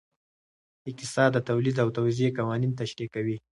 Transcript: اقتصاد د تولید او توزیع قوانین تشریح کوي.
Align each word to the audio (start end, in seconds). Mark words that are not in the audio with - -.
اقتصاد 0.89 1.29
د 1.33 1.37
تولید 1.49 1.75
او 1.83 1.89
توزیع 1.97 2.29
قوانین 2.37 2.71
تشریح 2.81 3.09
کوي. 3.15 3.37